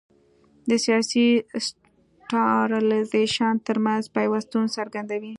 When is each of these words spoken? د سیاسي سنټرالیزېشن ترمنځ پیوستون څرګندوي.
د 0.69 0.71
سیاسي 0.85 1.27
سنټرالیزېشن 2.33 3.53
ترمنځ 3.67 4.03
پیوستون 4.15 4.65
څرګندوي. 4.77 5.29